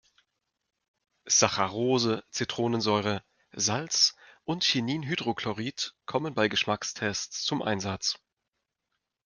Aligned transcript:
Saccharose, 1.27 2.23
Zitronensäure, 2.31 3.23
Salz 3.51 4.15
und 4.45 4.63
Chininhydrochlorid 4.63 5.93
kommen 6.07 6.33
bei 6.33 6.47
Geschmackstests 6.47 7.43
zum 7.43 7.61
Einsatz. 7.61 8.19